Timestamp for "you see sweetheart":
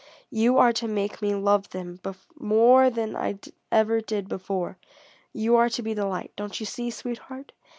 6.59-7.51